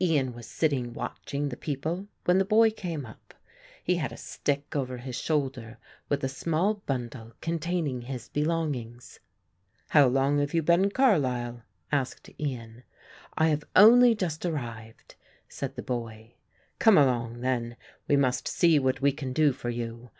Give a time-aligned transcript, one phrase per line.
[0.00, 3.32] Ian was sitting watching the people, when the boy came up.
[3.84, 5.78] He had a stick over his shoulder
[6.08, 9.20] with a small bundle containing his belongings.
[9.90, 11.62] "How long have you been in Carlisle?"
[11.92, 12.82] asked Ian.
[13.38, 15.14] "I have only just arrived,"
[15.48, 16.34] said the boy.
[16.80, 17.76] "Come along then;
[18.08, 20.10] we must see what we can do for you.